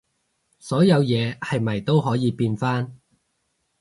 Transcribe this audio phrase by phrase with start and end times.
[0.57, 2.97] 所有嘢係咪都可以變返